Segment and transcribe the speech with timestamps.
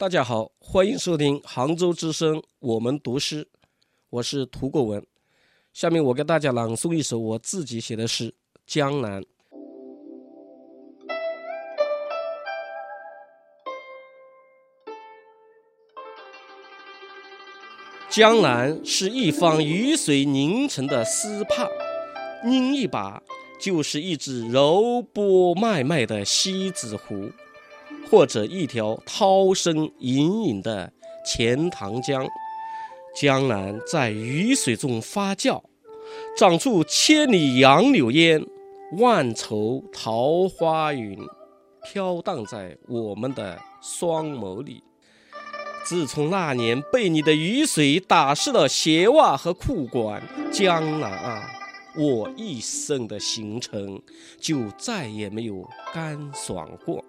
[0.00, 3.48] 大家好，欢迎收听杭州之声，我们读诗，
[4.10, 5.04] 我是涂国文。
[5.72, 8.30] 下面我给大家朗诵一首我自己写的诗
[8.64, 9.20] 《江南》。
[18.08, 21.68] 江南是一方雨水凝成的丝帕，
[22.44, 23.20] 拧一把
[23.60, 27.32] 就是一只柔波脉脉的西子湖。
[28.10, 30.92] 或者一条涛声隐隐的
[31.26, 32.26] 钱塘江，
[33.14, 35.62] 江南在雨水中发酵，
[36.36, 38.42] 长出千里杨柳烟，
[38.98, 41.18] 万愁桃花云，
[41.84, 44.82] 飘荡在我们的双眸里。
[45.84, 51.50] 自从那年被你的雨水打湿了鞋袜和裤管，江南啊，
[51.96, 54.00] 我一生的行程
[54.40, 57.04] 就再也没有干爽过。